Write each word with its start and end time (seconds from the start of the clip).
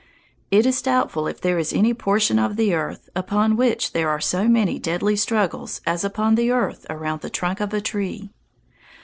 It 0.49 0.65
is 0.65 0.81
doubtful 0.81 1.27
if 1.27 1.41
there 1.41 1.59
is 1.59 1.71
any 1.73 1.93
portion 1.93 2.39
of 2.39 2.55
the 2.55 2.73
earth 2.73 3.07
upon 3.15 3.55
which 3.55 3.91
there 3.93 4.09
are 4.09 4.19
so 4.19 4.47
many 4.47 4.79
deadly 4.79 5.15
struggles 5.15 5.79
as 5.85 6.03
upon 6.03 6.33
the 6.33 6.49
earth 6.49 6.87
around 6.89 7.21
the 7.21 7.29
trunk 7.29 7.59
of 7.59 7.71
a 7.71 7.81
tree. 7.81 8.31